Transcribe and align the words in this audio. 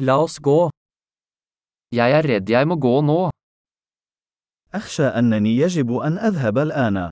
La 0.00 0.14
oss 0.16 0.38
gå. 0.40 0.70
Jeg 1.92 2.14
er 2.18 2.24
redd 2.24 2.48
jeg 2.48 2.64
må 2.68 2.76
gå 2.80 3.00
nå. 3.04 3.30
أخشى 4.74 5.02
أنني 5.02 5.56
يجب 5.56 5.92
أن 5.92 6.18
أذهب 6.18 6.58
الآن. 6.58 7.10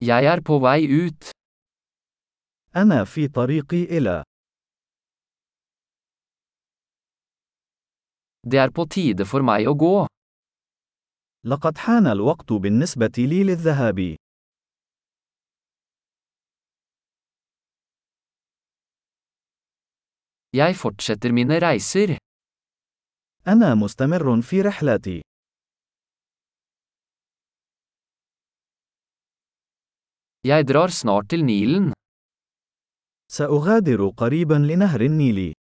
Jeg 0.00 0.24
er 0.26 0.40
på 0.40 0.58
vei 0.58 1.06
ut. 1.06 1.30
أنا 2.76 3.04
في 3.04 3.28
طريقي 3.28 3.84
إلى. 3.84 4.22
Det 8.42 8.58
er 8.58 8.70
på 8.70 8.84
tide 8.90 9.24
for 9.24 9.42
meg 9.42 9.68
å 9.68 9.74
gå. 9.74 10.06
لقد 11.44 11.78
حان 11.78 12.06
الوقت 12.06 12.52
بالنسبة 12.52 13.12
لي 13.18 13.44
للذهاب. 13.44 14.16
Jeg 20.54 20.76
fortsetter 20.78 21.32
mine 21.32 21.58
reiser. 21.58 22.18
أنا 23.48 23.74
مستمر 23.74 24.42
في 24.42 24.60
رحلتي. 24.60 25.22
Jeg 30.46 30.64
drar 30.68 30.88
snart 30.88 31.28
til 31.28 31.44
Nilen. 31.44 31.92
سأغادر 33.30 34.08
قريبا 34.08 34.54
لنهر 34.54 35.00
النيل. 35.00 35.52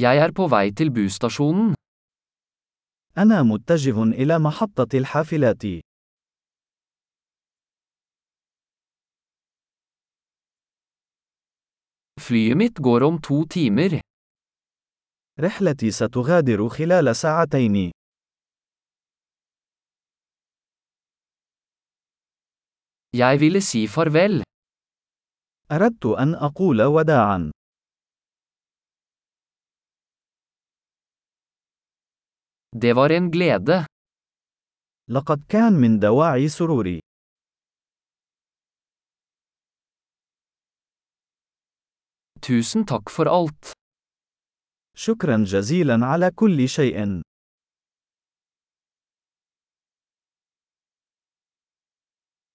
Jeg 0.00 0.16
er 0.18 0.32
på 0.32 0.48
vei 0.48 0.70
til 0.70 0.90
busstasjonen. 0.90 1.74
أنا 3.18 3.42
متجه 3.42 4.02
إلى 4.02 4.38
محطة 4.38 4.98
الحافلات. 4.98 5.85
Flyet 12.26 12.56
mitt 12.56 12.78
går 12.78 13.02
om 13.02 13.20
to 13.22 13.44
timer. 13.46 14.00
رحلتي 15.40 15.90
ستغادر 15.90 16.68
خلال 16.68 17.16
ساعتين. 17.16 17.92
Jeg 23.16 23.38
ville 23.40 23.60
si 23.60 23.86
farvel. 23.86 24.42
أردت 25.72 26.06
أن 26.06 26.34
أقول 26.34 26.82
وداعا. 26.82 27.50
Det 32.76 32.92
var 32.92 33.10
en 33.10 33.30
glede. 33.30 33.86
لقد 35.10 35.44
كان 35.48 35.72
من 35.72 35.98
دواعي 35.98 36.48
سروري. 36.48 37.05
Tusen 42.46 42.84
takk 42.86 43.10
for 43.10 43.26
alt. 43.26 43.72
شكرا 44.96 45.44
جزيلا 45.44 46.06
على 46.06 46.30
كل 46.30 46.68
شيء. 46.68 47.22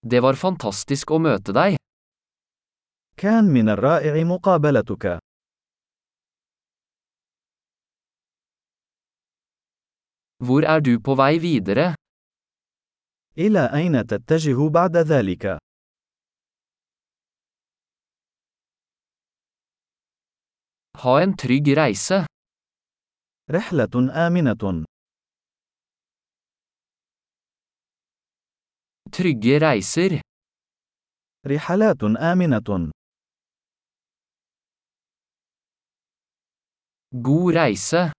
Det 0.01 0.19
var 0.19 0.35
fantastisk 0.35 1.11
å 1.11 1.19
møte 1.19 1.51
deg. 1.51 1.75
كان 3.17 3.43
من 3.43 3.69
الرائع 3.69 4.23
مقابلتك. 4.23 5.19
Hvor 10.39 10.63
er 10.63 10.79
du 10.79 10.99
på 10.99 11.15
vei 11.15 11.39
videre? 11.39 11.95
إلى 13.37 13.73
أين 13.73 14.07
تتجه 14.07 14.69
بعد 14.69 14.97
ذلك؟ 14.97 15.70
Ha 21.02 21.22
en 21.22 21.36
trygg 21.36 21.76
reise. 21.76 22.26
رحلة 23.50 23.94
آمنة. 24.26 24.84
Trygge 29.12 29.58
reiser. 29.58 30.20
رحلات 31.46 32.02
آمنة. 32.02 32.90
God 37.14 37.54
reise. 37.54 38.12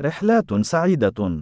رحلات 0.00 0.66
سعيدة. 0.66 1.40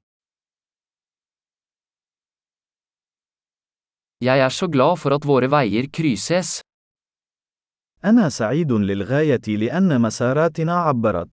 Jeg 4.21 4.39
er 4.41 4.49
så 4.49 4.67
glad 4.67 4.97
for 4.99 5.15
at 5.15 5.25
våre 5.27 5.49
veier 5.51 5.87
krysses. 5.93 6.61
أنا 8.06 8.30
سعيد 8.30 8.72
للغاية 8.72 9.42
لأن 9.48 10.02
مساراتنا 10.02 10.76
عبرت. 10.76 11.33